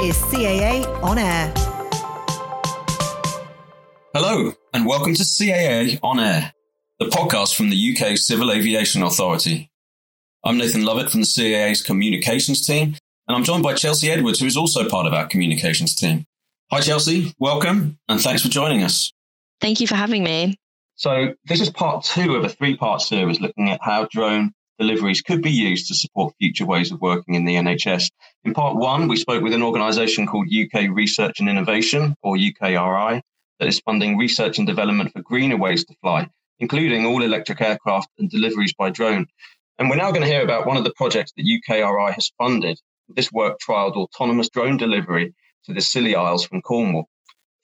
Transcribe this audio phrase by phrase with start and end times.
[0.00, 1.52] is CAA On Air.
[4.14, 6.52] Hello, and welcome to CAA On Air,
[7.00, 9.72] the podcast from the UK Civil Aviation Authority.
[10.44, 12.94] I'm Nathan Lovett from the CAA's communications team,
[13.26, 16.26] and I'm joined by Chelsea Edwards, who is also part of our communications team.
[16.70, 17.34] Hi, Chelsea.
[17.40, 19.12] Welcome, and thanks for joining us.
[19.60, 20.60] Thank you for having me.
[20.94, 25.22] So, this is part two of a three part series looking at how drone deliveries
[25.22, 28.10] could be used to support future ways of working in the NHS.
[28.44, 33.20] In part one, we spoke with an organisation called UK Research and Innovation, or UKRI,
[33.58, 36.28] that is funding research and development for greener ways to fly,
[36.60, 39.26] including all electric aircraft and deliveries by drone.
[39.78, 42.80] And we're now going to hear about one of the projects that UKRI has funded.
[43.08, 47.08] This work trialled autonomous drone delivery to the Scilly Isles from Cornwall.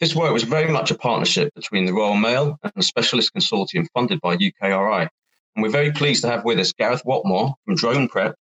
[0.00, 3.86] This work was very much a partnership between the Royal Mail and a specialist consortium
[3.94, 5.08] funded by UKRI.
[5.54, 8.34] And we're very pleased to have with us Gareth Watmore from Drone Prep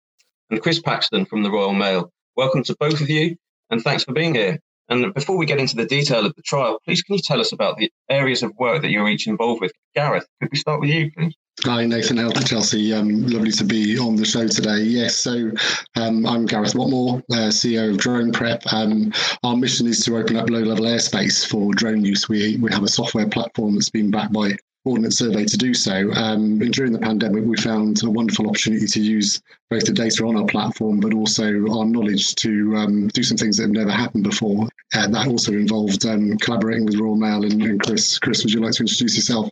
[0.50, 2.12] and Chris Paxton from the Royal Mail.
[2.36, 3.36] Welcome to both of you,
[3.70, 4.58] and thanks for being here.
[4.90, 7.52] And before we get into the detail of the trial, please can you tell us
[7.52, 9.72] about the areas of work that you're each involved with?
[9.96, 11.36] Gareth, could we start with you, please?
[11.64, 12.92] Hi, Nathan Elder, Chelsea.
[12.94, 14.80] Um, lovely to be on the show today.
[14.80, 15.52] Yes, so
[15.96, 18.64] um, I'm Gareth Watmore, uh, CEO of Drone Prep.
[18.74, 22.28] Um, our mission is to open up low level airspace for drone use.
[22.28, 26.12] We, we have a software platform that's been backed by Ordnance Survey to do so.
[26.14, 30.26] Um, and during the pandemic, we found a wonderful opportunity to use both the data
[30.26, 33.92] on our platform, but also our knowledge to um, do some things that have never
[33.92, 34.68] happened before.
[34.94, 38.20] And that also involved um, collaborating with Royal Mail and, and Chris.
[38.20, 39.50] Chris, would you like to introduce yourself?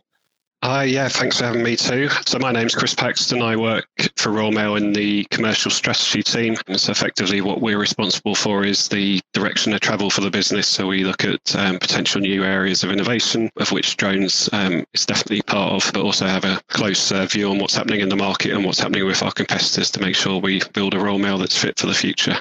[0.64, 2.08] Hi, yeah, thanks for having me too.
[2.24, 3.42] So my name's Chris Paxton.
[3.42, 6.54] I work for Royal Mail in the commercial strategy team.
[6.68, 10.68] And so effectively what we're responsible for is the direction of travel for the business.
[10.68, 15.04] So we look at um, potential new areas of innovation, of which drones um, is
[15.04, 18.14] definitely part of, but also have a close uh, view on what's happening in the
[18.14, 21.38] market and what's happening with our competitors to make sure we build a Royal Mail
[21.38, 22.36] that's fit for the future.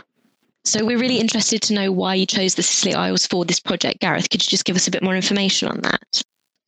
[0.63, 3.99] So we're really interested to know why you chose the Scilly Isles for this project.
[3.99, 6.21] Gareth, could you just give us a bit more information on that?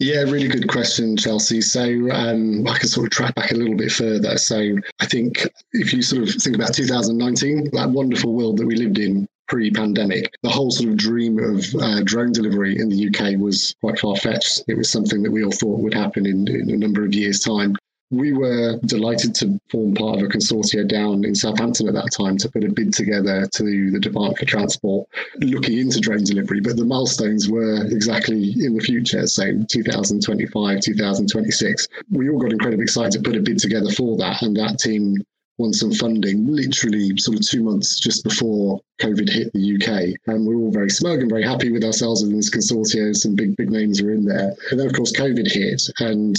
[0.04, 1.62] Yeah, really good question, Chelsea.
[1.62, 1.82] So
[2.12, 4.38] um, I can sort of track back a little bit further.
[4.38, 8.76] So I think if you sort of think about 2019, that wonderful world that we
[8.76, 13.40] lived in pre-pandemic, the whole sort of dream of uh, drone delivery in the UK
[13.40, 14.64] was quite far-fetched.
[14.68, 17.40] It was something that we all thought would happen in, in a number of years'
[17.40, 17.78] time
[18.14, 22.38] we were delighted to form part of a consortia down in Southampton at that time
[22.38, 25.10] to put a bid together to the Department for Transport
[25.40, 26.62] looking into drone delivery.
[26.62, 31.88] But the milestones were exactly in the future, so 2025, 2026.
[32.12, 35.18] We all got incredibly excited to put a bid together for that, and that team
[35.58, 40.16] won some funding literally sort of two months just before COVID hit the UK.
[40.28, 43.16] And we're all very smug and very happy with ourselves in this consortia.
[43.16, 44.54] Some big, big names are in there.
[44.72, 45.82] And then, of course, COVID hit.
[46.00, 46.36] And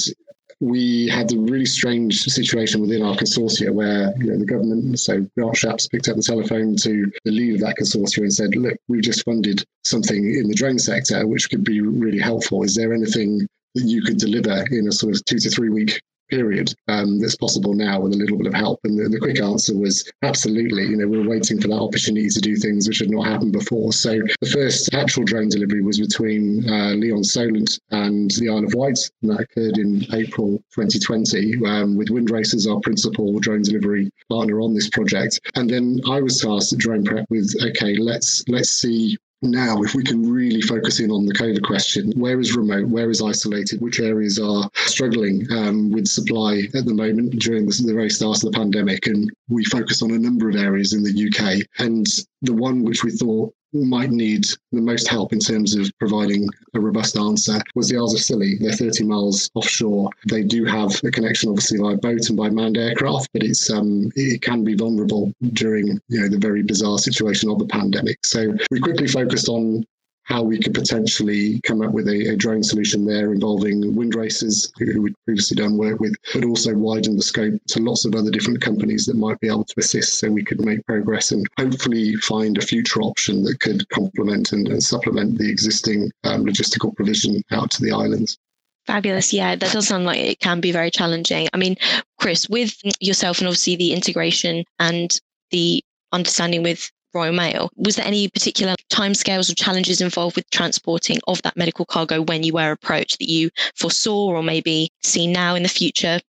[0.60, 5.26] we had a really strange situation within our consortia where you know, the government, so
[5.36, 8.76] Grant Shapps picked up the telephone to the lead of that consortia and said, look,
[8.88, 12.62] we've just funded something in the drone sector which could be really helpful.
[12.62, 16.00] Is there anything that you could deliver in a sort of two to three week
[16.34, 18.80] period um, that's possible now with a little bit of help?
[18.84, 20.84] And the, the, quick answer was absolutely.
[20.84, 23.52] You know, we are waiting for that opportunity to do things which had not happened
[23.52, 23.92] before.
[23.92, 28.98] So the first actual drone delivery was between uh, Lee-on-Solent and the Isle of Wight,
[29.22, 34.60] and that occurred in April 2020 um, with Windracers, as our principal drone delivery partner
[34.60, 35.40] on this project.
[35.54, 39.94] And then I was tasked at Drone Prep with, okay, let's let's see now, if
[39.94, 43.80] we can really focus in on the COVID question, where is remote, where is isolated,
[43.80, 48.42] which areas are struggling um, with supply at the moment during the, the very start
[48.42, 49.06] of the pandemic?
[49.06, 51.66] And we focus on a number of areas in the UK.
[51.78, 52.06] And
[52.42, 56.80] the one which we thought might need the most help in terms of providing a
[56.80, 58.56] robust answer was the Isles of Scilly.
[58.60, 60.10] They're 30 miles offshore.
[60.28, 64.10] They do have a connection, obviously, by boat and by manned aircraft, but it's um,
[64.14, 68.24] it can be vulnerable during you know the very bizarre situation of the pandemic.
[68.24, 69.84] So we quickly focused on
[70.24, 75.02] how we could potentially come up with a, a drone solution there involving Windracers, who
[75.02, 78.60] we'd previously done work with, but also widen the scope to lots of other different
[78.60, 82.58] companies that might be able to assist so we could make progress and hopefully find
[82.58, 87.70] a future option that could complement and, and supplement the existing um, logistical provision out
[87.70, 88.38] to the islands.
[88.86, 89.32] Fabulous.
[89.32, 91.48] Yeah, that does sound like it can be very challenging.
[91.54, 91.76] I mean,
[92.18, 95.18] Chris, with yourself and obviously the integration and
[95.50, 95.82] the
[96.12, 97.70] understanding with Royal Mail.
[97.76, 102.42] Was there any particular timescales or challenges involved with transporting of that medical cargo when
[102.42, 106.20] you were approached that you foresaw or maybe see now in the future?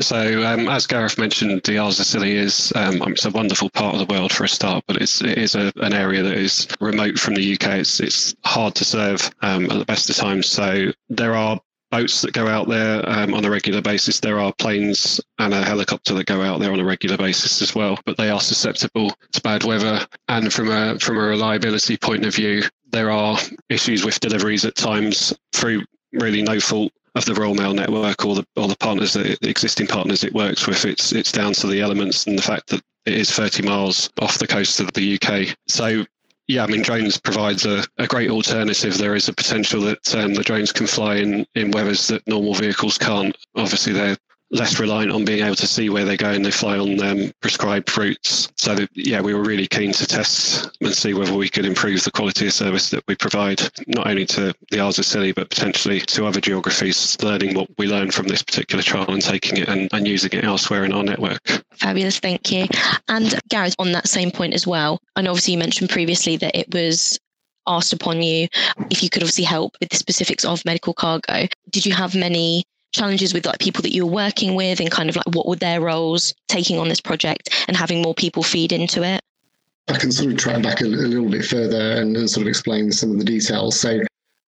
[0.00, 3.96] So, um, as Gareth mentioned, the Isles of Scilly is um, it's a wonderful part
[3.96, 6.68] of the world for a start, but it's it is a, an area that is
[6.80, 7.78] remote from the UK.
[7.78, 10.46] It's it's hard to serve um, at the best of times.
[10.46, 14.20] So there are boats that go out there um, on a regular basis.
[14.20, 17.74] There are planes and a helicopter that go out there on a regular basis as
[17.74, 20.06] well, but they are susceptible to bad weather.
[20.28, 23.38] And from a from a reliability point of view, there are
[23.68, 25.82] issues with deliveries at times through
[26.12, 29.86] really no fault of the Royal Mail network or the or the partners, the existing
[29.86, 30.84] partners it works with.
[30.84, 34.38] It's it's down to the elements and the fact that it is 30 miles off
[34.38, 35.56] the coast of the UK.
[35.66, 36.04] So
[36.48, 38.96] yeah, I mean, drones provides a, a great alternative.
[38.96, 42.54] There is a potential that um, the drones can fly in, in weathers that normal
[42.54, 43.36] vehicles can't.
[43.54, 44.16] Obviously, they're
[44.50, 47.30] less reliant on being able to see where they go and they fly on um,
[47.40, 48.50] prescribed routes.
[48.56, 52.02] So, that, yeah, we were really keen to test and see whether we could improve
[52.04, 55.50] the quality of service that we provide, not only to the Isles of Scilly, but
[55.50, 59.68] potentially to other geographies, learning what we learned from this particular trial and taking it
[59.68, 61.40] and, and using it elsewhere in our network.
[61.72, 62.66] Fabulous, thank you.
[63.08, 66.72] And Gareth, on that same point as well, and obviously you mentioned previously that it
[66.72, 67.18] was
[67.66, 68.48] asked upon you
[68.90, 71.46] if you could obviously help with the specifics of medical cargo.
[71.70, 75.16] Did you have many challenges with like people that you're working with and kind of
[75.16, 79.02] like what were their roles taking on this project and having more people feed into
[79.02, 79.22] it?
[79.88, 82.48] I can sort of track back a, a little bit further and, and, sort of
[82.48, 83.80] explain some of the details.
[83.80, 84.00] So,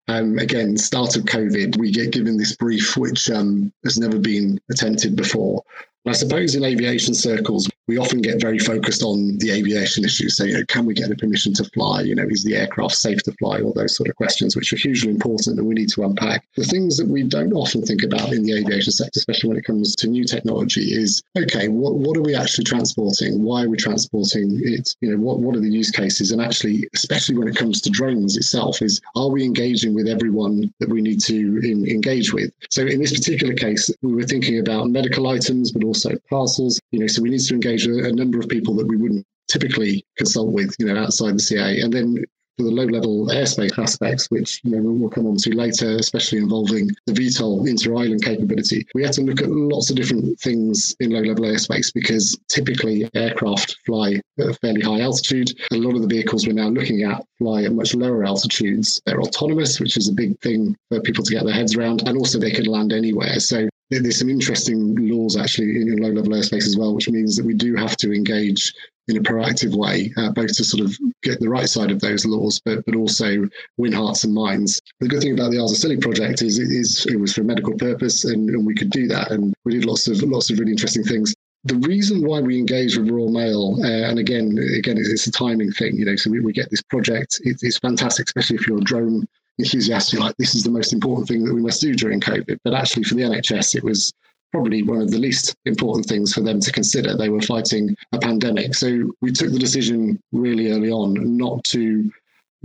[0.09, 4.61] um, again, start of COVID, we get given this brief which um, has never been
[4.71, 5.63] attempted before.
[6.05, 10.37] And I suppose in aviation circles, we often get very focused on the aviation issues.
[10.37, 12.03] So, you know, can we get a permission to fly?
[12.03, 13.61] You know, is the aircraft safe to fly?
[13.61, 16.47] All those sort of questions, which are hugely important and we need to unpack.
[16.57, 19.65] The things that we don't often think about in the aviation sector, especially when it
[19.65, 23.43] comes to new technology, is okay, what, what are we actually transporting?
[23.43, 24.95] Why are we transporting it?
[25.01, 26.31] You know, what, what are the use cases?
[26.31, 30.73] And actually, especially when it comes to drones itself, is are we engaging with everyone
[30.79, 32.53] that we need to in, engage with?
[32.71, 36.81] So in this particular case, we were thinking about medical items, but also parcels.
[36.93, 39.27] You know, so we need to engage a, a number of people that we wouldn't
[39.49, 41.83] typically consult with, you know, outside the CAA.
[41.83, 42.25] And then
[42.61, 46.91] for the low-level airspace aspects, which you know we'll come on to later, especially involving
[47.07, 51.45] the VTOL inter-island capability, we had to look at lots of different things in low-level
[51.45, 55.51] airspace because typically aircraft fly at a fairly high altitude.
[55.73, 59.01] A lot of the vehicles we're now looking at fly at much lower altitudes.
[59.07, 62.19] They're autonomous, which is a big thing for people to get their heads around, and
[62.19, 63.41] also they can land anywhere.
[63.41, 67.45] So there's some interesting laws actually in low level airspace as well, which means that
[67.45, 68.73] we do have to engage
[69.09, 72.25] in a proactive way, uh, both to sort of get the right side of those
[72.25, 74.81] laws, but but also win hearts and minds.
[75.01, 78.25] The good thing about the Isles project is, is it was for a medical purpose,
[78.25, 81.03] and, and we could do that, and we did lots of lots of really interesting
[81.03, 81.35] things.
[81.65, 85.33] The reason why we engage with Royal Mail, uh, and again, again, it's, it's, a
[85.33, 86.17] timing thing, you know.
[86.17, 89.27] So we, we get this project; it, it's fantastic, especially if you're a drone
[89.61, 90.13] enthusiast.
[90.13, 92.59] You're like, this is the most important thing that we must do during COVID.
[92.65, 94.13] But actually, for the NHS, it was
[94.53, 97.17] probably one of the least important things for them to consider.
[97.17, 98.75] They were fighting a pandemic.
[98.75, 102.11] So we took the decision really early on not to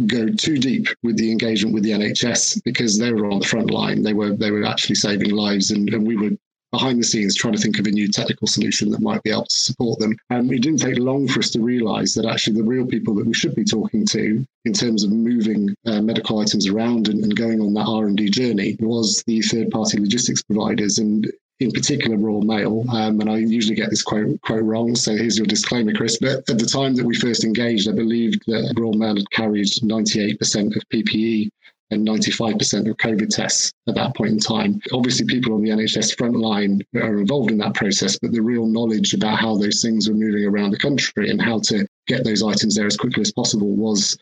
[0.08, 3.72] go too deep with the engagement with the NHS because they were on the front
[3.72, 4.04] line.
[4.04, 6.32] They were they were actually saving lives and, and we were
[6.76, 9.46] behind the scenes trying to think of a new technical solution that might be able
[9.46, 10.14] to support them.
[10.30, 13.26] And it didn't take long for us to realize that actually the real people that
[13.26, 17.34] we should be talking to in terms of moving uh, medical items around and, and
[17.36, 20.98] going on that R&D journey was the third party logistics providers.
[20.98, 21.32] And
[21.62, 24.96] in particular Royal Mail, um, and I usually get this quote quote wrong.
[24.96, 26.18] So here's your disclaimer, Chris.
[26.20, 29.68] But at the time that we first engaged, I believed that Royal Mail had carried
[29.68, 31.50] 98% of PPE
[31.92, 34.82] and 95% of COVID tests at that point in time.
[34.92, 38.66] Obviously, people on the NHS front line are involved in that process, but the real
[38.66, 42.44] knowledge about how those things were moving around the country and how to get those
[42.44, 44.18] items there as quickly as possible was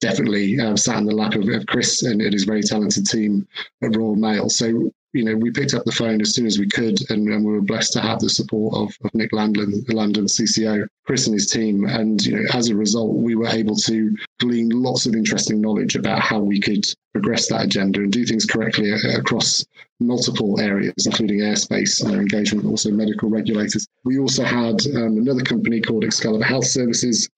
[0.00, 3.46] definitely uh, sat in the lap of, of Chris and, and his very talented team
[3.82, 4.48] at Royal Mail.
[4.48, 7.44] So you know, we picked up the phone as soon as we could, and, and
[7.44, 11.34] we were blessed to have the support of, of Nick Landon, London CCO, Chris and
[11.34, 11.84] his team.
[11.86, 15.94] And you know, as a result, we were able to glean lots of interesting knowledge
[15.94, 19.64] about how we could progress that agenda and do things correctly across
[20.00, 23.86] multiple areas, including airspace and engagement, also medical regulators.
[24.04, 27.28] We also had um, another company called Excalibur Health Services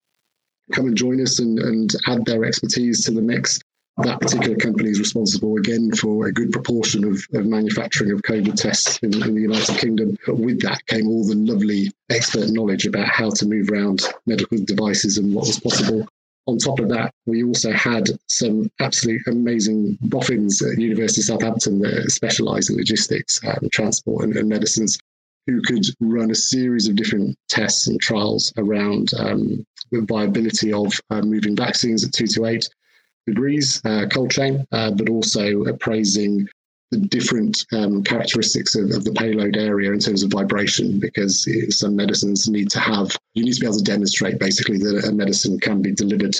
[0.73, 3.61] come and join us and, and add their expertise to the mix
[4.05, 8.55] that particular company is responsible again for a good proportion of, of manufacturing of COVID
[8.55, 10.19] tests in, in, the United Kingdom.
[10.27, 14.59] But with that came all the lovely expert knowledge about how to move around medical
[14.65, 16.07] devices and what was possible.
[16.47, 21.81] On top of that, we also had some absolute amazing boffins at University of Southampton
[21.81, 24.99] that specialise in logistics, and transport, and, and, medicines,
[25.47, 30.93] who could run a series of different tests and trials around um, the viability of
[31.11, 32.69] uh, moving vaccines at 228
[33.27, 36.49] degrees, uh, cold chain, uh, but also appraising
[36.91, 41.97] the different um, characteristics of, of, the payload area in terms of vibration, because some
[41.97, 45.59] medicines need to have, you need to be able to demonstrate basically that a medicine
[45.59, 46.35] can be delivered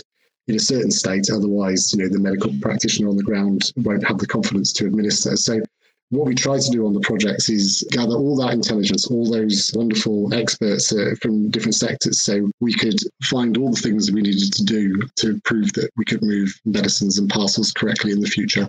[0.47, 1.29] in a certain state.
[1.33, 5.37] Otherwise, you know, the medical practitioner on the ground won't have the confidence to administer.
[5.37, 5.61] So
[6.11, 9.73] what we try to do on the projects is gather all that intelligence, all those
[9.75, 14.53] wonderful experts uh, from different sectors, so we could find all the things we needed
[14.53, 18.69] to do to prove that we could move medicines and parcels correctly in the future.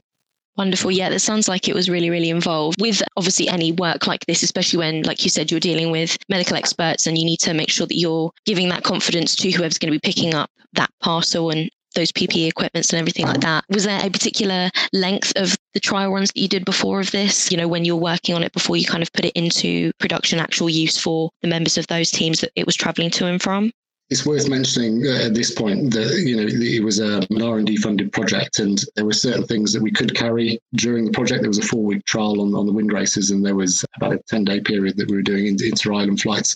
[0.58, 0.90] Wonderful.
[0.90, 4.42] Yeah, that sounds like it was really, really involved with obviously any work like this,
[4.42, 7.70] especially when, like you said, you're dealing with medical experts and you need to make
[7.70, 11.52] sure that you're giving that confidence to whoever's going to be picking up that parcel
[11.52, 13.66] and those PPE equipments and everything like that.
[13.70, 17.52] Was there a particular length of the trial runs that you did before of this?
[17.52, 20.40] You know, when you're working on it before you kind of put it into production,
[20.40, 23.72] actual use for the members of those teams that it was traveling to and from?
[24.10, 27.58] It's worth mentioning uh, at this point that you know it was a, an R
[27.58, 31.12] and D funded project, and there were certain things that we could carry during the
[31.12, 31.42] project.
[31.42, 34.22] There was a four week trial on, on the Windracers, and there was about a
[34.30, 36.56] ten day period that we were doing inter island flights.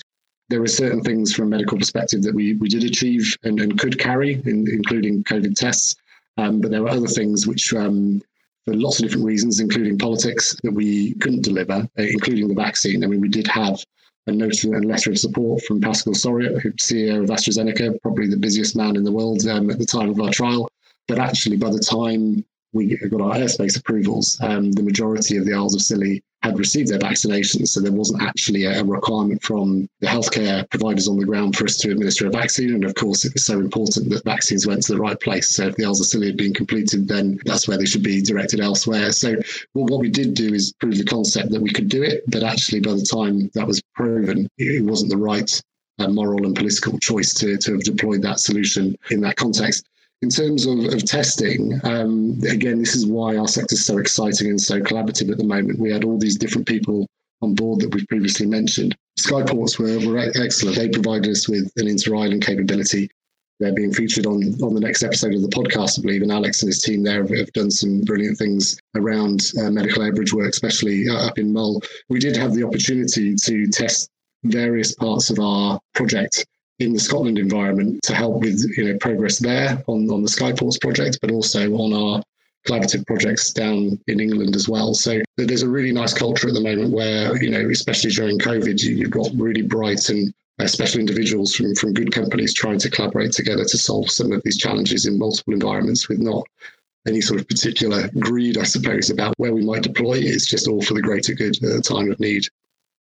[0.52, 3.80] There were certain things from a medical perspective that we we did achieve and, and
[3.80, 5.96] could carry, in, including COVID tests.
[6.38, 8.22] Um, but there were other things which um,
[8.66, 13.02] for lots of different reasons, including politics, that we couldn't deliver, uh, including the vaccine.
[13.02, 13.84] I mean, we did have
[14.28, 18.38] a note and letter of support from Pascal Soriot, who's CEO of AstraZeneca, probably the
[18.38, 20.70] busiest man in the world um, at the time of our trial.
[21.08, 22.44] But actually, by the time
[22.74, 26.90] we got our airspace approvals, um, the majority of the Isles of Scilly had received
[26.90, 27.68] their vaccinations.
[27.68, 31.78] So there wasn't actually a requirement from the healthcare providers on the ground for us
[31.78, 32.74] to administer a vaccine.
[32.74, 35.56] And of course, it was so important that vaccines went to the right place.
[35.56, 39.12] So if the Isles had been completed, then that's where they should be directed elsewhere.
[39.12, 39.36] So
[39.74, 42.24] well, what we did do is prove the concept that we could do it.
[42.28, 45.62] But actually, by the time that was proven, it wasn't the right
[46.00, 49.88] uh, moral and political choice to, to have deployed that solution in that context.
[50.22, 54.50] In terms of, of testing, um, again, this is why our sector is so exciting
[54.50, 55.80] and so collaborative at the moment.
[55.80, 57.08] We had all these different people
[57.42, 58.96] on board that we've previously mentioned.
[59.20, 60.78] Skyports were, were excellent.
[60.78, 63.10] They provided us with an inter-island capability.
[63.60, 66.62] They're being featured on, on the next episode of the podcast, I believe, and Alex
[66.62, 70.50] and his team there have, have done some brilliant things around uh, medical air work,
[70.50, 71.82] especially uh, up in Mull.
[72.10, 74.10] We did have the opportunity to test
[74.44, 76.46] various parts of our project
[76.82, 80.80] in the Scotland environment to help with you know progress there on, on the Skyports
[80.82, 82.24] project, but also on our
[82.68, 84.94] collaborative projects down in England as well.
[84.94, 88.82] So there's a really nice culture at the moment where, you know, especially during COVID,
[88.84, 93.32] you've got really bright and uh, special individuals from, from good companies trying to collaborate
[93.32, 96.46] together to solve some of these challenges in multiple environments with not
[97.08, 100.20] any sort of particular greed, I suppose, about where we might deploy.
[100.20, 102.44] It's just all for the greater good at a time of need.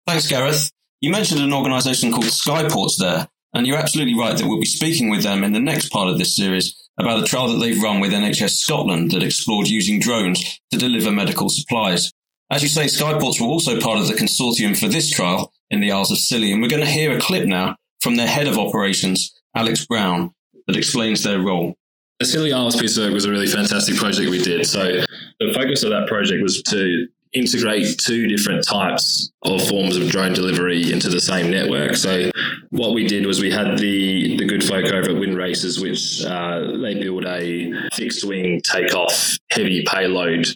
[0.07, 0.71] Thanks, Gareth.
[1.01, 3.29] You mentioned an organisation called Skyports there.
[3.55, 6.19] And you're absolutely right that we'll be speaking with them in the next part of
[6.19, 10.61] this series about a trial that they've run with NHS Scotland that explored using drones
[10.73, 12.12] to deliver medical supplies.
[12.50, 15.93] As you say, Skyports were also part of the consortium for this trial in the
[15.93, 18.59] Isles of Scilly, and we're going to hear a clip now from their head of
[18.59, 20.33] operations, Alex Brown,
[20.67, 21.75] that explains their role.
[22.19, 24.67] The Scilly Isles piece of work was a really fantastic project we did.
[24.67, 25.02] So
[25.40, 30.33] the focus of that project was to integrate two different types of forms of drone
[30.33, 31.97] delivery into the same network.
[31.97, 32.31] So
[32.71, 36.79] what we did was we had the the good folk over at Windracers, which uh,
[36.79, 40.47] they build a fixed wing takeoff heavy payload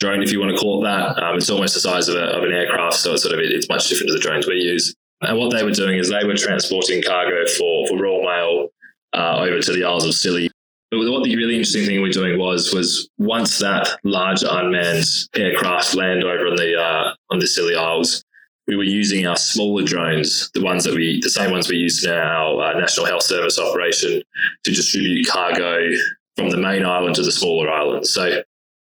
[0.00, 1.22] drone, if you want to call it that.
[1.22, 3.68] Um, it's almost the size of, a, of an aircraft, so it's sort of it's
[3.68, 4.94] much different to the drones we use.
[5.22, 8.68] And what they were doing is they were transporting cargo for for Royal Mail
[9.14, 10.50] uh, over to the Isles of Scilly
[10.92, 16.24] what the really interesting thing we're doing was was once that large unmanned aircraft land
[16.24, 18.24] over on the uh, on the Scilly Isles,
[18.66, 22.04] we were using our smaller drones, the ones that we, the same ones we use
[22.04, 24.22] in our uh, National Health Service operation,
[24.64, 25.90] to distribute cargo
[26.36, 28.12] from the main island to the smaller islands.
[28.12, 28.42] So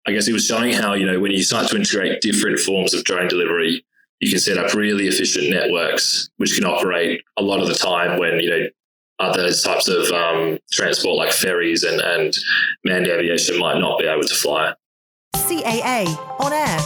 [0.07, 2.93] I guess it was showing how you know when you start to integrate different forms
[2.93, 3.85] of drone delivery,
[4.19, 8.19] you can set up really efficient networks which can operate a lot of the time
[8.19, 8.67] when you know
[9.24, 12.34] other types of um, transport like ferries and, and
[12.84, 14.74] manned aviation might not be able to fly.
[15.36, 16.08] CAA
[16.39, 16.80] on air.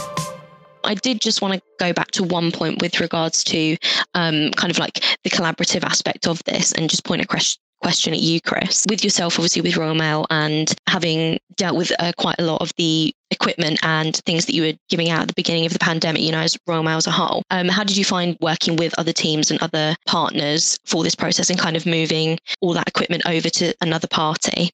[0.84, 3.76] I did just want to go back to one point with regards to
[4.14, 8.12] um, kind of like the collaborative aspect of this and just point a question question
[8.12, 8.84] at you, Chris.
[8.88, 12.72] With yourself, obviously, with Royal Mail and having dealt with uh, quite a lot of
[12.76, 16.22] the equipment and things that you were giving out at the beginning of the pandemic,
[16.22, 18.98] you know, as Royal Mail as a whole, um, how did you find working with
[18.98, 23.22] other teams and other partners for this process and kind of moving all that equipment
[23.26, 24.70] over to another party?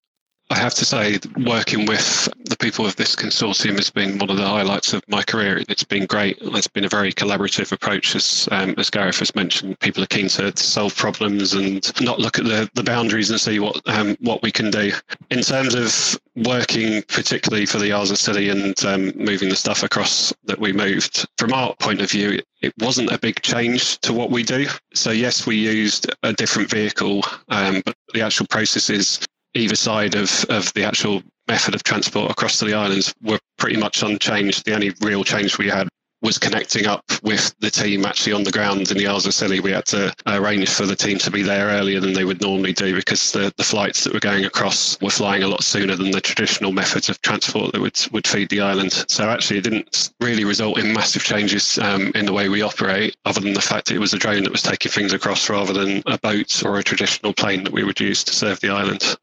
[0.54, 4.36] I have to say, working with the people of this consortium has been one of
[4.36, 5.64] the highlights of my career.
[5.68, 6.38] It's been great.
[6.40, 9.80] It's been a very collaborative approach, as um, as Gareth has mentioned.
[9.80, 13.40] People are keen to, to, solve problems and not look at the, the boundaries and
[13.40, 14.92] see what um, what we can do.
[15.30, 20.32] In terms of working, particularly for the of Scilly and um, moving the stuff across
[20.44, 24.30] that we moved, from our point of view, it wasn't a big change to what
[24.30, 24.68] we do.
[24.94, 29.18] So yes, we used a different vehicle, um, but the actual processes
[29.54, 33.76] either side of, of the actual method of transport across to the islands were pretty
[33.76, 34.64] much unchanged.
[34.64, 35.88] The only real change we had
[36.24, 39.60] was connecting up with the team actually on the ground in the Isles of Scilly.
[39.60, 42.72] We had to arrange for the team to be there earlier than they would normally
[42.72, 46.12] do because the, the flights that were going across were flying a lot sooner than
[46.12, 49.04] the traditional methods of transport that would, would feed the island.
[49.08, 53.14] So actually, it didn't really result in massive changes um, in the way we operate,
[53.26, 55.74] other than the fact that it was a drone that was taking things across rather
[55.74, 59.18] than a boat or a traditional plane that we would use to serve the island.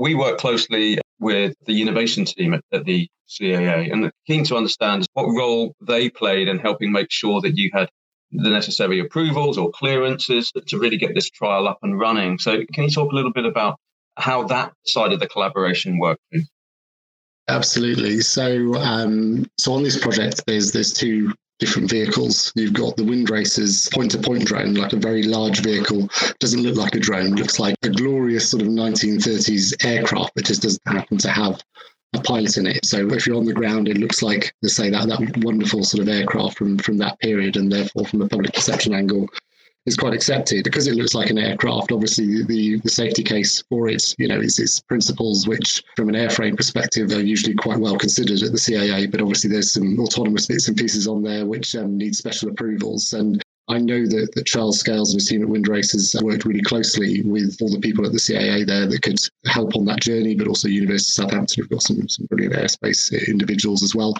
[0.00, 5.06] We work closely with the innovation team at, at the CAA and keen to understand
[5.12, 7.90] what role they played in helping make sure that you had
[8.32, 12.38] the necessary approvals or clearances to really get this trial up and running.
[12.38, 13.78] So, can you talk a little bit about
[14.16, 16.22] how that side of the collaboration worked?
[17.48, 18.20] Absolutely.
[18.20, 21.30] So, um, so on this project, there's there's two
[21.60, 22.52] different vehicles.
[22.56, 26.08] You've got the Windracers point to point drone, like a very large vehicle.
[26.40, 30.62] Doesn't look like a drone, looks like a glorious sort of 1930s aircraft, but just
[30.62, 31.62] doesn't happen to have
[32.14, 32.84] a pilot in it.
[32.84, 36.02] So if you're on the ground, it looks like, let's say, that, that wonderful sort
[36.02, 39.28] of aircraft from, from that period, and therefore from a public perception angle,
[39.86, 41.92] is quite accepted because it looks like an aircraft.
[41.92, 46.14] Obviously, the, the safety case for it, you know, is its principles, which from an
[46.14, 49.10] airframe perspective are usually quite well considered at the CAA.
[49.10, 53.12] But obviously, there's some autonomous bits and pieces on there which um, need special approvals.
[53.14, 57.22] And I know that, that Charles Scales and his team at Windracers worked really closely
[57.22, 60.48] with all the people at the CAA there that could help on that journey, but
[60.48, 64.14] also University of Southampton We've got some, some brilliant airspace individuals as well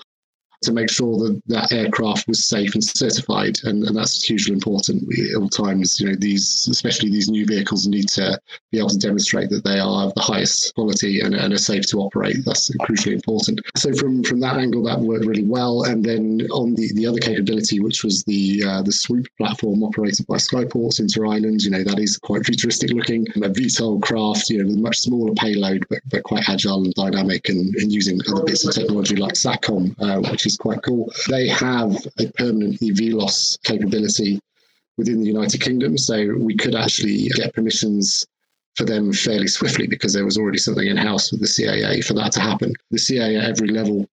[0.62, 5.02] to make sure that that aircraft was safe and certified, and, and that's hugely important.
[5.02, 8.38] At all times, you know, these especially these new vehicles need to
[8.70, 11.86] be able to demonstrate that they are of the highest quality and, and are safe
[11.88, 12.36] to operate.
[12.44, 13.60] That's crucially important.
[13.76, 15.84] So from from that angle, that worked really well.
[15.84, 20.26] And then on the, the other capability, which was the uh, the swoop platform operated
[20.26, 24.58] by Skyports Inter Islands, you know, that is quite futuristic looking, a VTOL craft, you
[24.58, 28.44] know, with much smaller payload, but, but quite agile and dynamic, and, and using other
[28.44, 31.12] bits of technology like SATCOM, uh, which is is quite cool.
[31.28, 34.40] They have a permanent BVLOS capability
[34.96, 38.26] within the United Kingdom, so we could actually get permissions
[38.76, 42.14] for them fairly swiftly because there was already something in house with the CAA for
[42.14, 42.72] that to happen.
[42.90, 44.06] The CAA at every level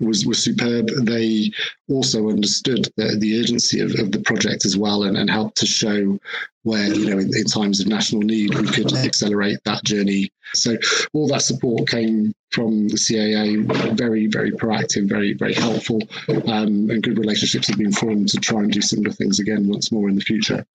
[0.00, 0.88] was was superb.
[1.02, 1.52] They
[1.88, 5.66] also understood the, the urgency of, of the project as well and, and helped to
[5.66, 6.18] show
[6.62, 10.30] where, you know, in, in times of national need, we could accelerate that journey.
[10.54, 10.76] So
[11.12, 17.02] all that support came from the CAA, very, very proactive, very, very helpful, um, and
[17.02, 20.16] good relationships have been formed to try and do similar things again once more in
[20.16, 20.66] the future.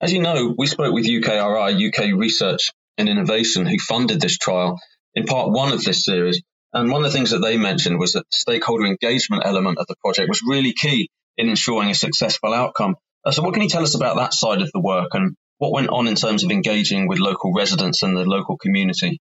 [0.00, 4.80] As you know, we spoke with UKRI, UK Research and Innovation, who funded this trial
[5.14, 6.42] in part one of this series.
[6.72, 9.86] And one of the things that they mentioned was that the stakeholder engagement element of
[9.86, 12.96] the project was really key in ensuring a successful outcome.
[13.24, 15.72] Uh, so, what can you tell us about that side of the work and what
[15.72, 19.20] went on in terms of engaging with local residents and the local community?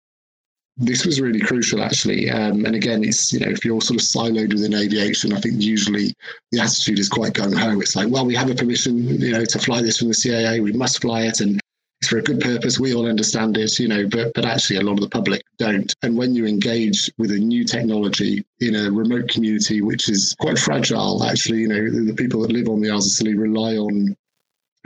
[0.80, 2.30] This was really crucial, actually.
[2.30, 5.62] Um, and again, it's you know if you're sort of siloed within aviation, I think
[5.62, 6.14] usually
[6.52, 7.80] the attitude is quite gung ho.
[7.80, 10.62] It's like, well, we have a permission, you know, to fly this from the CAA,
[10.62, 11.60] we must fly it, and
[12.00, 12.80] it's for a good purpose.
[12.80, 15.94] We all understand it, you know, but but actually a lot of the public don't.
[16.04, 20.60] And when you engage with a new technology in a remote community, which is quite
[20.60, 23.76] fragile, actually, you know, the, the people that live on the Isles of Scilly rely
[23.78, 24.16] on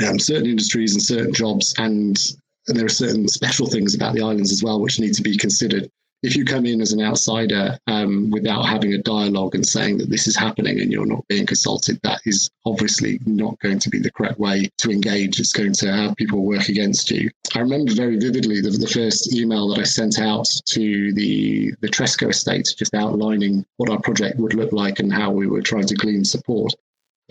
[0.08, 2.18] um, certain industries and certain jobs, and
[2.68, 5.38] and there are certain special things about the islands as well which need to be
[5.38, 5.90] considered
[6.24, 10.10] if you come in as an outsider um, without having a dialogue and saying that
[10.10, 14.00] this is happening and you're not being consulted, that is obviously not going to be
[14.00, 15.40] the correct way to engage.
[15.40, 17.30] It's going to have people work against you.
[17.56, 21.88] I remember very vividly the, the first email that I sent out to the, the
[21.88, 25.88] Tresco estate, just outlining what our project would look like and how we were trying
[25.88, 26.74] to glean support.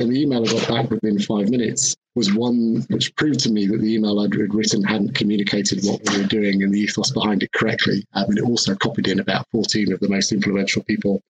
[0.01, 3.67] And the email I got back within five minutes was one which proved to me
[3.67, 7.43] that the email I'd written hadn't communicated what we were doing and the ethos behind
[7.43, 8.07] it correctly.
[8.15, 11.21] Um, and it also copied in about 14 of the most influential people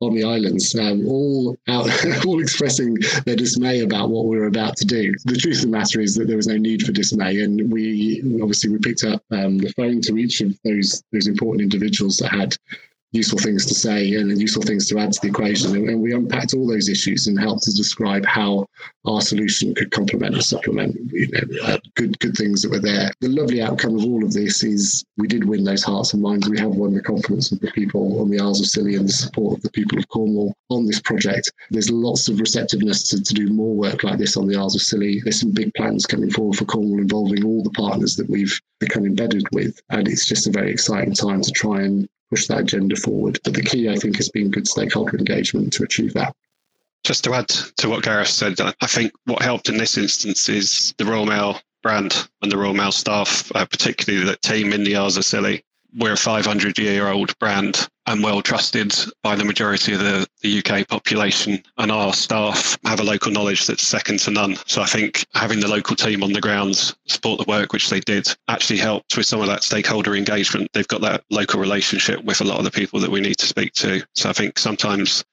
[0.00, 1.88] on the islands, um, all out,
[2.26, 5.14] all expressing their dismay about what we were about to do.
[5.24, 8.22] The truth of the matter is that there was no need for dismay, and we
[8.42, 12.32] obviously we picked up um, the phone to each of those those important individuals that
[12.32, 12.56] had
[13.12, 15.74] useful things to say and useful things to add to the equation.
[15.74, 18.66] And, we unpacked all those issues and helped to describe how
[19.04, 23.10] our solution could complement and supplement you know, uh, good good things that were there.
[23.20, 26.48] The lovely outcome of all of this is we did win those hearts and minds.
[26.48, 29.12] We have won the confidence of the people on the Isles of Scilly and the
[29.12, 31.50] support of the people of Cornwall on this project.
[31.70, 34.82] There's lots of receptiveness to, to do more work like this on the Isles of
[34.82, 35.20] Scilly.
[35.22, 39.04] There's some big plans coming forward for Cornwall involving all the partners that we've become
[39.04, 39.80] embedded with.
[39.90, 43.38] And it's just a very exciting time to try and push that agenda forward.
[43.44, 46.34] But the key, I think, has been good stakeholder engagement to achieve that.
[47.04, 50.94] Just to add to what Gareth said, I think what helped in this instance is
[50.98, 54.94] the Royal Mail brand and the Royal Mail staff, uh, particularly the team in the
[54.94, 55.64] of Scilly.
[55.96, 60.58] We're a 500 year old brand and well trusted by the majority of the, the
[60.58, 61.62] UK population.
[61.78, 64.56] And our staff have a local knowledge that's second to none.
[64.66, 68.00] So I think having the local team on the ground support the work, which they
[68.00, 70.70] did, actually helped with some of that stakeholder engagement.
[70.72, 73.46] They've got that local relationship with a lot of the people that we need to
[73.46, 74.02] speak to.
[74.14, 75.24] So I think sometimes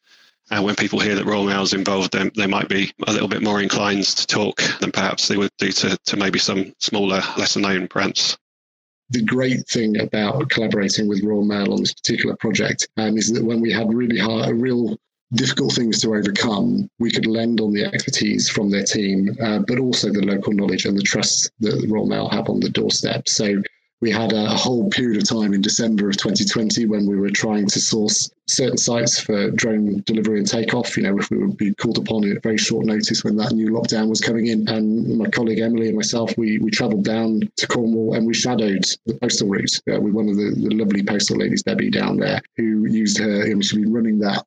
[0.49, 3.27] and when people hear that Royal Mail is involved, they, they might be a little
[3.27, 7.21] bit more inclined to talk than perhaps they would do to, to maybe some smaller,
[7.35, 8.37] lesser known brands
[9.09, 13.43] the great thing about collaborating with Royal Mail on this particular project um, is that
[13.43, 14.97] when we had really hard, real
[15.33, 19.79] difficult things to overcome, we could lend on the expertise from their team, uh, but
[19.79, 23.27] also the local knowledge and the trust that Royal Mail have on the doorstep.
[23.27, 23.61] So
[24.01, 27.67] we had a, whole period of time in December of 2020 when we were trying
[27.67, 30.97] to source certain sites for drone delivery and takeoff.
[30.97, 33.69] You know, if we would be called upon at very short notice when that new
[33.71, 34.67] lockdown was coming in.
[34.67, 38.85] And my colleague Emily and myself, we we travelled down to Cornwall and we shadowed
[39.05, 42.41] the postal route uh, with one of the, the lovely postal ladies, Debbie, down there,
[42.55, 43.43] who used her.
[43.43, 44.45] I mean, she'd been running that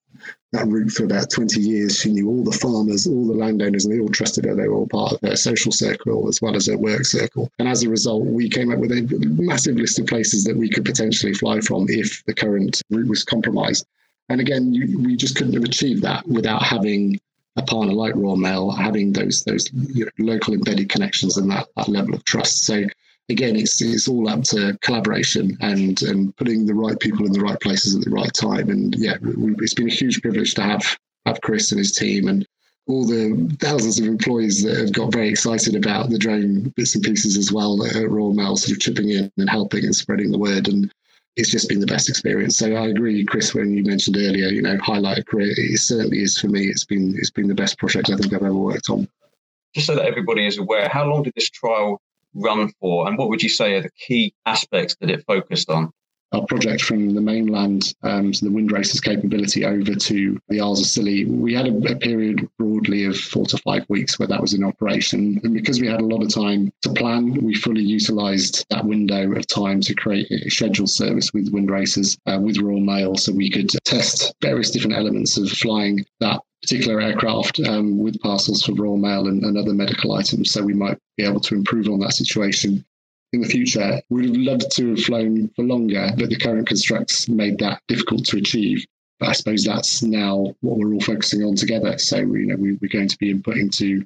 [0.52, 1.96] that route for about 20 years.
[1.96, 4.54] She knew all the farmers, all the landowners, and they all trusted her.
[4.54, 7.50] They were all part of her social circle as well as her work circle.
[7.58, 9.02] And as a result, we came up with a
[9.38, 13.24] massive list of places that we could potentially fly from if the current route was
[13.24, 13.86] compromised.
[14.28, 17.20] And again, you, we just couldn't have achieved that without having
[17.56, 21.66] a partner like Royal Mail, having those those you know, local embedded connections and that,
[21.76, 22.64] that level of trust.
[22.64, 22.84] So
[23.30, 27.40] again, it's it's all up to collaboration and and putting the right people in the
[27.40, 28.68] right places at the right time.
[28.68, 32.46] And yeah, it's been a huge privilege to have have Chris and his team and
[32.88, 37.04] all the thousands of employees that have got very excited about the drone bits and
[37.04, 40.38] pieces as well at Royal Mail, sort of chipping in and helping and spreading the
[40.38, 40.66] word.
[40.66, 40.92] And
[41.36, 42.58] it's just been the best experience.
[42.58, 45.52] So I agree, Chris, when you mentioned earlier, you know, highlight a career.
[45.56, 46.66] It certainly is for me.
[46.66, 49.08] It's been it's been the best project I think I've ever worked on.
[49.74, 52.00] Just so that everybody is aware, how long did this trial
[52.34, 53.08] run for?
[53.08, 55.92] And what would you say are the key aspects that it focused on?
[56.32, 60.86] Our project from the mainland um, to the Windracers capability over to the Isles of
[60.86, 64.54] Scilly, we had a, a, period broadly of four to five weeks where that was
[64.54, 65.40] in operation.
[65.42, 69.32] And because we had a lot of time to plan, we fully utilised that window
[69.32, 73.50] of time to create a scheduled service with Windracers uh, with Royal Mail so we
[73.50, 76.40] could test various different elements of flying that
[76.70, 80.52] particular aircraft um, with parcels for Royal Mail and, and, other medical items.
[80.52, 82.85] So we might be able to improve on that situation
[83.33, 84.00] in the future.
[84.09, 88.24] We'd have loved to have flown for longer, but the current constructs made that difficult
[88.26, 88.85] to achieve.
[89.18, 91.98] But I suppose that's now what we're all focusing on together.
[91.98, 94.04] So you know we, we're going to be inputting to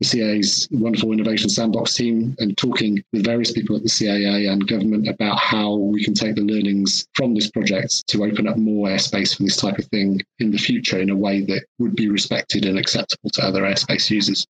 [0.00, 4.66] the CAA's wonderful innovation sandbox team and talking with various people at the CAA and
[4.66, 8.88] government about how we can take the learnings from this project to open up more
[8.88, 12.08] airspace for this type of thing in the future in a way that would be
[12.08, 14.46] respected and acceptable to other airspace users.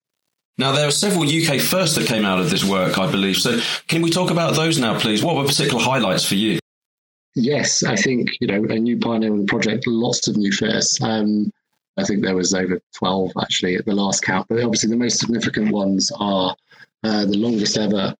[0.59, 3.37] Now, there are several UK firsts that came out of this work, I believe.
[3.37, 5.22] So, can we talk about those now, please?
[5.22, 6.59] What were particular highlights for you?
[7.35, 11.02] Yes, I think, you know, a new pioneering project, lots of new firsts.
[11.02, 11.50] Um,
[11.96, 14.46] I think there was over 12 actually at the last count.
[14.48, 16.54] But obviously, the most significant ones are
[17.04, 18.14] uh, the longest ever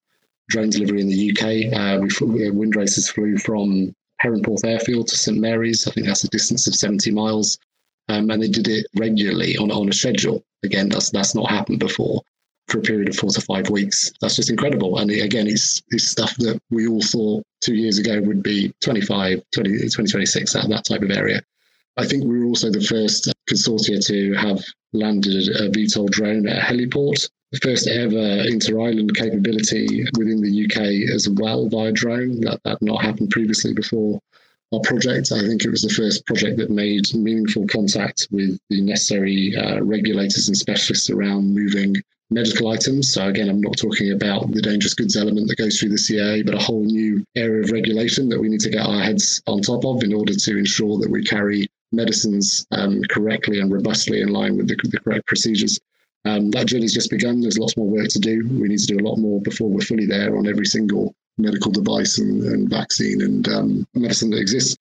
[0.49, 1.73] drone delivery in the UK.
[1.73, 2.09] Uh, we,
[2.51, 5.87] Windracers flew from Perranporth Airfield to St Mary's.
[5.87, 7.59] I think that's a distance of 70 miles.
[8.09, 10.45] Um, and they did it regularly on, on a schedule.
[10.65, 12.23] Again, that's that's not happened before
[12.69, 14.13] for a period of four to five weeks.
[14.21, 14.99] That's just incredible.
[14.99, 19.41] And again, it's, it's stuff that we all thought two years ago would be 25,
[19.55, 21.43] 20, 2026, that, that type of area.
[21.97, 26.59] I think we were also the first consortia to have landed a VTOL drone at
[26.59, 32.41] a heliport, the first ever inter-island capability within the UK as well via drone.
[32.41, 34.21] That that not happened previously before
[34.73, 35.31] our project.
[35.33, 39.83] I think it was the first project that made meaningful contact with the necessary uh,
[39.83, 41.97] regulators and specialists around moving
[42.31, 43.13] medical items.
[43.13, 46.45] So again, I'm not talking about the dangerous goods element that goes through the CAA,
[46.45, 49.61] but a whole new area of regulation that we need to get our heads on
[49.61, 54.29] top of in order to ensure that we carry medicines um, correctly and robustly in
[54.29, 55.79] line with the, the correct procedures.
[56.25, 57.41] Um, that journey's just begun.
[57.41, 58.47] There's lots more work to do.
[58.49, 61.71] We need to do a lot more before we're fully there on every single medical
[61.71, 64.77] device and, and vaccine and um, medicine that exists.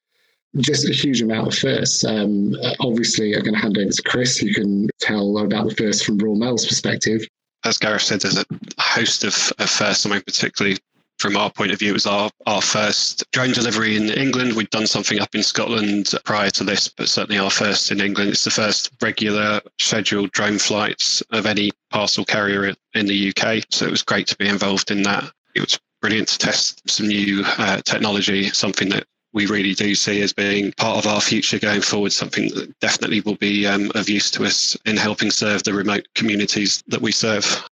[0.58, 2.04] Just a huge amount of firsts.
[2.06, 6.06] Um, obviously, I'm going to hand over to Chris, who can tell about the first
[6.06, 7.28] from Royal Mail's perspective.
[7.66, 8.46] As Gareth said, there's a
[8.80, 10.08] host of, of firsts.
[10.08, 10.78] Mean, particularly
[11.20, 14.54] from our point of view, it was our, our first drone delivery in England.
[14.54, 18.32] We'd done something up in Scotland prior to this, but certainly our first in England.
[18.32, 23.64] It's the first regular scheduled drone flights of any parcel carrier in the UK.
[23.72, 25.32] So it was great to be involved in that.
[25.56, 30.22] It was brilliant to test some new uh, technology, something that we really do see
[30.22, 34.10] as being part of our future going forward, something that definitely will be um, of
[34.10, 37.68] use to us in helping serve the remote communities that we serve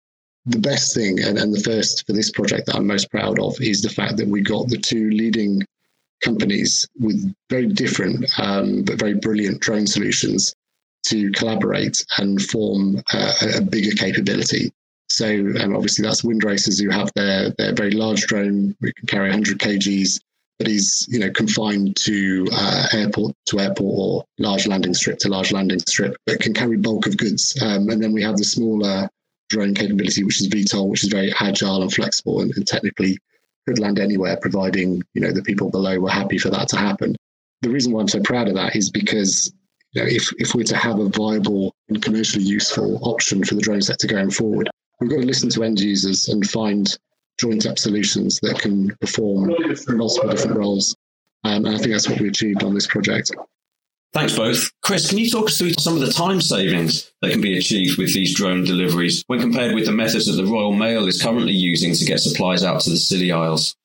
[0.46, 3.60] the best thing and, and the first for this project that I'm most proud of
[3.60, 5.62] is the fact that we got the two leading
[6.22, 10.54] companies with very different um, but very brilliant drone solutions
[11.06, 14.70] to collaborate and form uh, a bigger capability.
[15.08, 19.28] So, and obviously that's Windracers who have their their very large drone, we can carry
[19.28, 20.20] 100 kgs,
[20.58, 25.28] but he's you know confined to uh, airport to airport or large landing strip to
[25.28, 27.56] large landing strip, but can carry bulk of goods.
[27.60, 29.08] Um, and then we have the smaller
[29.50, 33.18] drone capability, which is VTOL, which is very agile and flexible and, and technically
[33.66, 37.14] could land anywhere, providing you know the people below were happy for that to happen.
[37.62, 39.52] The reason why I'm so proud of that is because
[39.92, 43.60] you know, if, if we're to have a viable and commercially useful option for the
[43.60, 46.96] drone sector going forward, we've got to listen to end users and find
[47.38, 49.54] joint up solutions that can perform
[49.88, 50.94] multiple different roles.
[51.44, 53.32] Um, and I think that's what we achieved on this project.
[54.12, 54.70] Thanks both.
[54.82, 57.96] Chris, can you talk us through some of the time savings that can be achieved
[57.96, 61.52] with these drone deliveries when compared with the methods that the Royal Mail is currently
[61.52, 63.76] using to get supplies out to the Scilly Isles?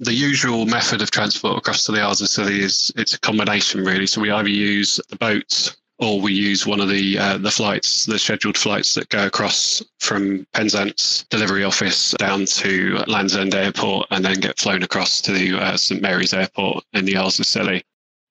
[0.00, 3.84] The usual method of transport across to the Isles of Scilly is it's a combination
[3.84, 4.06] really.
[4.06, 8.06] So we either use the boats or we use one of the uh, the flights,
[8.06, 14.06] the scheduled flights that go across from Penzance delivery office down to Land's End Airport
[14.10, 17.84] and then get flown across to uh, St Mary's Airport in the Isles of Scilly.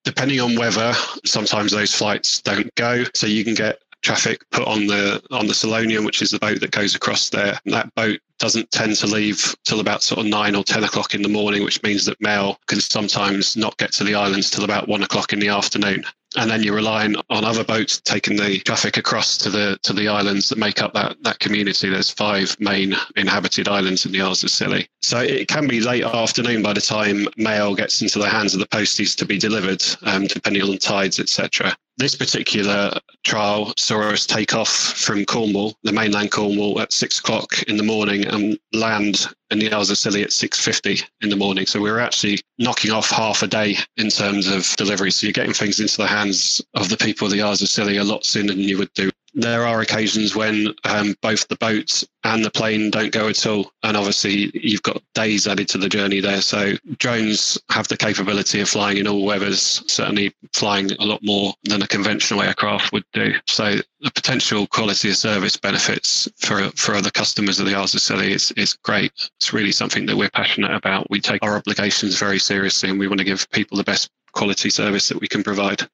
[0.07, 0.93] Depending on weather,
[1.25, 5.53] sometimes those flights don't go, so you can get traffic put on the on the
[5.53, 7.59] Scillonian, which is the boat that goes across there.
[7.65, 11.13] And that boat doesn't tend to leave till about sort of nine or ten o'clock
[11.13, 14.63] in the morning, which means that mail can sometimes not get to the islands till
[14.63, 16.05] about one o'clock in the afternoon
[16.37, 20.07] and then you're relying on other boats taking the traffic across to the to the
[20.07, 21.89] islands that make up that that community.
[21.89, 26.03] There's five main inhabited islands in the Isles of Scilly, so it can be late
[26.03, 29.83] afternoon by the time mail gets into the hands of the posties to be delivered,
[30.03, 31.75] um, depending on tides, etc.
[31.99, 32.91] This particular
[33.23, 37.83] trial saw us take off from Cornwall, the mainland Cornwall, at six o'clock in the
[37.83, 41.65] morning and land in the Isles of Scilly at 6.50 in the morning.
[41.65, 45.09] So we were actually knocking off half a day in terms of delivery.
[45.09, 47.97] So you're getting things into the hands of the people of the Isles of Scilly
[47.97, 52.03] a lot sooner than you would do there are occasions when um, both the boat
[52.23, 53.71] and the plane don't go at all.
[53.83, 56.41] And obviously, you've got days added to the journey there.
[56.41, 61.53] So, drones have the capability of flying in all weathers, certainly flying a lot more
[61.63, 63.33] than a conventional aircraft would do.
[63.47, 68.51] So, the potential quality of service benefits for, for other customers of the of is,
[68.51, 69.11] is great.
[69.39, 71.09] It's really something that we're passionate about.
[71.09, 74.69] We take our obligations very seriously and we want to give people the best quality
[74.69, 75.87] service that we can provide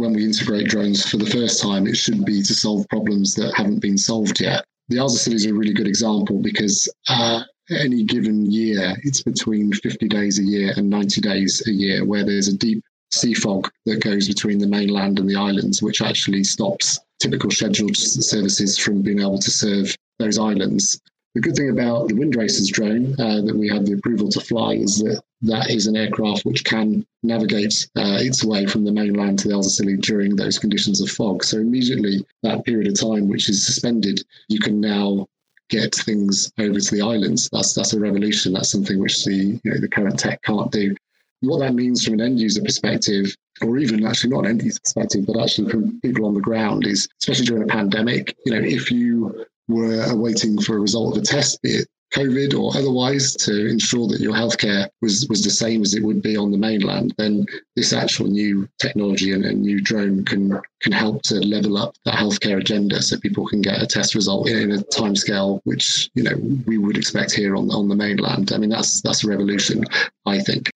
[0.00, 3.54] when we integrate drones for the first time, it should be to solve problems that
[3.54, 4.64] haven't been solved yet.
[4.88, 9.72] The of Scilly is a really good example because uh, any given year, it's between
[9.72, 12.82] 50 days a year and 90 days a year where there's a deep
[13.12, 17.96] sea fog that goes between the mainland and the islands, which actually stops typical scheduled
[17.96, 21.00] services from being able to serve those islands.
[21.34, 24.74] The good thing about the Windracers drone uh, that we have the approval to fly
[24.74, 29.38] is that that is an aircraft which can navigate uh, its way from the mainland
[29.40, 31.44] to the Scilly during those conditions of fog.
[31.44, 35.28] So immediately that period of time which is suspended, you can now
[35.68, 37.48] get things over to the islands.
[37.52, 38.52] That's that's a revolution.
[38.52, 40.96] That's something which the you know the current tech can't do.
[41.42, 44.80] What that means from an end user perspective, or even actually not an end user
[44.80, 48.36] perspective, but actually from people on the ground, is especially during a pandemic.
[48.44, 52.58] You know, if you were waiting for a result of a test, be it COVID
[52.58, 56.36] or otherwise, to ensure that your healthcare was, was the same as it would be
[56.36, 61.22] on the mainland, then this actual new technology and a new drone can can help
[61.22, 64.78] to level up that healthcare agenda so people can get a test result in, a
[64.78, 68.52] timescale which you know we would expect here on on the mainland.
[68.52, 69.84] I mean that's that's a revolution,
[70.26, 70.70] I think.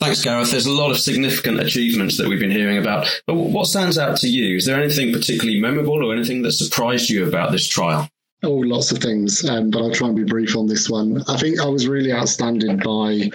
[0.00, 0.50] Thanks, Gareth.
[0.50, 3.06] There's a lot of significant achievements that we've been hearing about.
[3.24, 4.56] But what stands out to you?
[4.56, 8.08] Is there anything particularly memorable or anything that surprised you about this trial?
[8.44, 11.22] Oh, lots of things, um, but I'll try and be brief on this one.
[11.28, 13.30] I think I was really outstanding by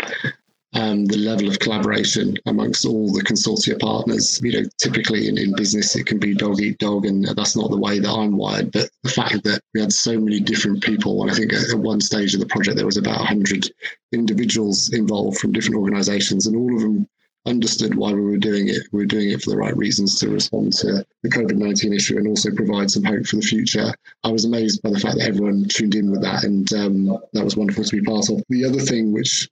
[0.73, 4.41] um, the level of collaboration amongst all the consortia partners.
[4.43, 7.71] You know, typically in, in business, it can be dog eat dog, and that's not
[7.71, 8.73] the way that I'm wired.
[8.73, 12.01] But the fact that we had so many different people, and I think at one
[12.01, 13.71] stage of the project, there was about 100
[14.11, 17.07] individuals involved from different organizations, and all of them
[17.47, 18.83] understood why we were doing it.
[18.91, 22.17] We were doing it for the right reasons to respond to the COVID 19 issue
[22.17, 23.93] and also provide some hope for the future.
[24.23, 27.43] I was amazed by the fact that everyone tuned in with that, and um, that
[27.43, 28.43] was wonderful to be part of.
[28.49, 29.49] The other thing which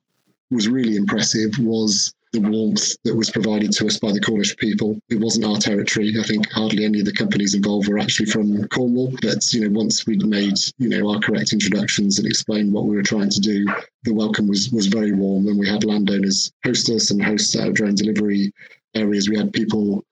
[0.51, 4.99] was really impressive was the warmth that was provided to us by the Cornish people.
[5.09, 6.13] It wasn't our territory.
[6.19, 9.13] I think hardly any of the companies involved were actually from Cornwall.
[9.21, 12.95] But you know, once we'd made you know our correct introductions and explained what we
[12.95, 13.65] were trying to do,
[14.03, 15.47] the welcome was was very warm.
[15.47, 18.51] And we had landowners host us and host our drone delivery
[18.95, 19.29] areas.
[19.29, 20.03] We had people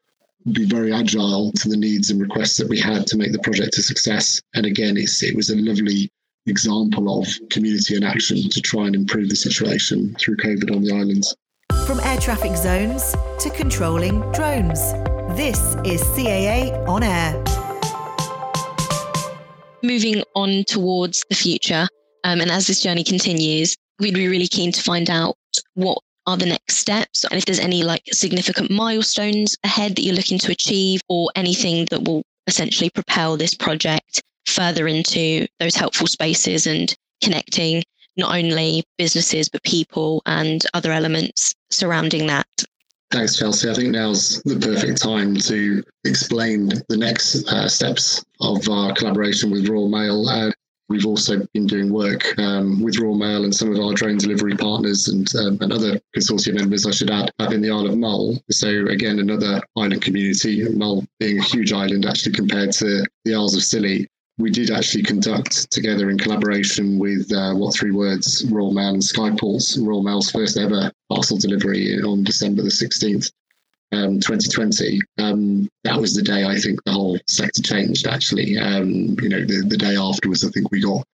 [0.51, 3.77] be very agile to the needs and requests that we had to make the project
[3.77, 4.41] a success.
[4.55, 6.09] And again, it's it was a lovely
[6.45, 10.93] example of community in action to try and improve the situation through COVID on the
[10.93, 11.35] islands.
[11.85, 14.93] From air traffic zones to controlling drones.
[15.35, 17.33] This is CAA On Air.
[19.83, 21.85] Moving on towards the future,
[22.23, 25.35] um, and as this journey continues, we'd be really keen to find out
[25.73, 30.15] what are the next steps and if there's any like significant milestones ahead that you're
[30.15, 36.07] looking to achieve or anything that will essentially propel this project further into those helpful
[36.07, 37.83] spaces and connecting
[38.17, 42.47] not only businesses but people and other elements surrounding that
[43.13, 43.69] Thanks, Chelsea.
[43.69, 49.51] I think now's the perfect time to explain the next uh, steps of our collaboration
[49.51, 50.27] with Royal Mail.
[50.27, 50.49] Uh,
[50.89, 54.57] we've also been doing work um, with Royal Mail and some of our drone delivery
[54.57, 57.97] partners and, um, and other consortium members, I should add, up in the Isle of
[57.97, 58.41] Mull.
[58.49, 63.55] So, again, another island community, Mull being a huge island actually compared to the Isles
[63.55, 68.73] of Scilly we did actually conduct together in collaboration with uh, What Three Words, Royal
[68.73, 73.31] Mail and Skyports, Royal Mail's first ever parcel delivery on December the 16th,
[73.91, 74.99] um, 2020.
[75.19, 78.57] Um, that was the day I think the whole sector changed actually.
[78.57, 81.05] Um, you know, the, the day afterwards, I think we got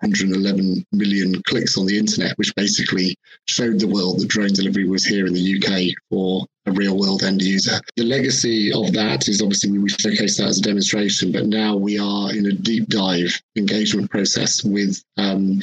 [0.00, 5.04] 111 million clicks on the internet, which basically showed the world that drone delivery was
[5.04, 7.80] here in the UK for a real world end user.
[7.96, 11.98] The legacy of that is obviously we showcased that as a demonstration, but now we
[11.98, 15.60] are in a deep dive engagement process with um,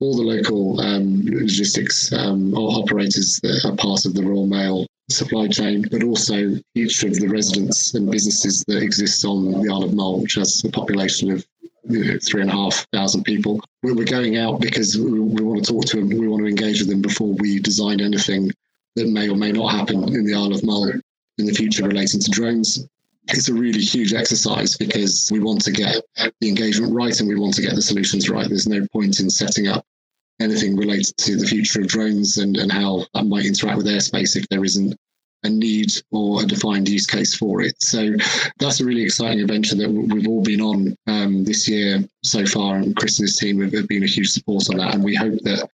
[0.00, 5.48] all the local um, logistics um, operators that are part of the Royal Mail supply
[5.48, 9.94] chain, but also each of the residents and businesses that exist on the Isle of
[9.94, 11.44] Mull, which has a population of
[12.22, 13.60] three and a half thousand people.
[13.82, 16.80] We're going out because we, we want to talk to them, we want to engage
[16.80, 18.50] with them before we design anything
[18.96, 22.20] that may or may not happen in the Isle of Mull in the future relating
[22.20, 22.86] to drones.
[23.28, 27.38] It's a really huge exercise because we want to get the engagement right and we
[27.38, 28.48] want to get the solutions right.
[28.48, 29.84] There's no point in setting up
[30.40, 34.36] anything related to the future of drones and, and how that might interact with airspace
[34.36, 34.96] if there isn't
[35.44, 37.80] a need or a defined use case for it.
[37.82, 38.14] So
[38.58, 42.76] that's a really exciting adventure that we've all been on um, this year so far.
[42.76, 44.94] And Chris and his team have, been a huge support on that.
[44.94, 45.68] And we hope that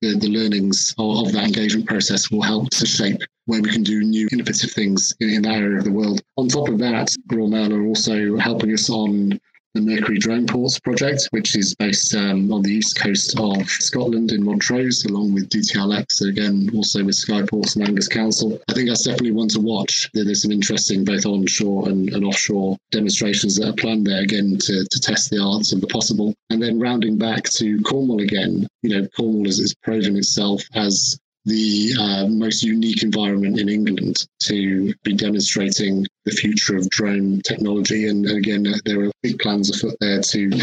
[0.00, 3.82] the, the learnings of, of, that engagement process will help to shape where we can
[3.82, 6.22] do new innovative things in, in that area of the world.
[6.36, 9.38] On top of that, Royal Mail are also helping us on
[9.74, 14.32] the Mercury Drone Ports project, which is based um, on the east coast of Scotland
[14.32, 18.58] in Montrose, along with DTLX, again, also with Skyports and Angus Council.
[18.68, 20.10] I think that's definitely one to watch.
[20.12, 24.84] There's some interesting both onshore and, and offshore demonstrations that are planned there, again, to,
[24.90, 26.34] to test the arts of the possible.
[26.50, 31.18] And then rounding back to Cornwall again, you know, Cornwall has, has proven itself as
[31.44, 38.08] the uh, most unique environment in England to be demonstrating the future of drone technology.
[38.08, 40.60] And again, uh, there are big plans afoot there to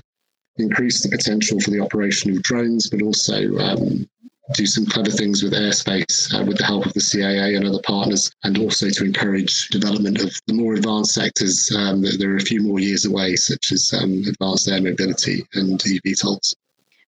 [0.58, 4.08] increase the potential for the operation of drones, but also um,
[4.54, 7.82] do some clever things with airspace uh, with the help of the CAA and other
[7.84, 12.38] partners, and also to encourage development of the more advanced sectors um, that there are
[12.38, 16.56] a few more years away, such as um, advanced air mobility and eVTOLs.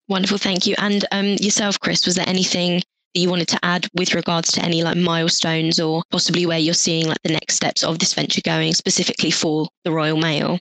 [0.08, 0.76] Wonderful, thank you.
[0.80, 2.82] And um, yourself, Chris, was there anything
[3.20, 6.74] that you wanted to add with regards to any like milestones or possibly where you're
[6.74, 10.60] seeing like the next steps of this venture going specifically for the Royal Mail?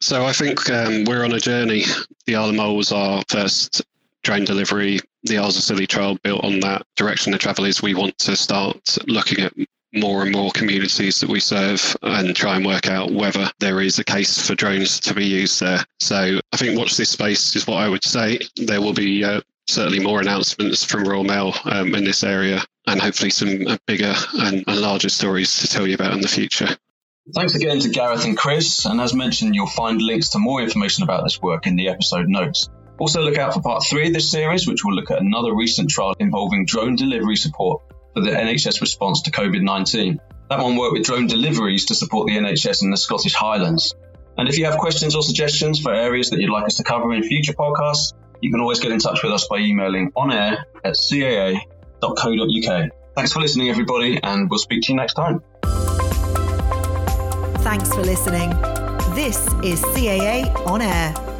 [0.00, 1.84] So I think um, we're on a journey.
[2.26, 3.82] The Isle of was our first
[4.22, 5.00] drone delivery.
[5.24, 8.36] The Isles of Scilly trial built on that direction of travel is we want to
[8.36, 9.52] start looking at
[9.94, 13.98] more and more communities that we serve and try and work out whether there is
[13.98, 15.84] a case for drones to be used there.
[16.00, 18.40] So I think watch this space is what I would say.
[18.56, 23.00] There will be uh, certainly more announcements from Royal Mail um, in this area and
[23.00, 26.68] hopefully some bigger and, and larger stories to tell you about in the future.
[27.34, 28.84] Thanks again to Gareth and Chris.
[28.84, 32.28] And as mentioned, you'll find links to more information about this work in the episode
[32.28, 32.68] notes.
[32.98, 35.90] Also, look out for part three of this series, which will look at another recent
[35.90, 40.20] trial involving drone delivery support for the NHS response to COVID 19.
[40.50, 43.94] That one worked with drone deliveries to support the NHS in the Scottish Highlands.
[44.36, 47.12] And if you have questions or suggestions for areas that you'd like us to cover
[47.14, 48.12] in future podcasts,
[48.44, 52.90] you can always get in touch with us by emailing onair at caa.co.uk.
[53.16, 55.42] Thanks for listening, everybody, and we'll speak to you next time.
[57.62, 58.50] Thanks for listening.
[59.14, 61.33] This is CAA On Air.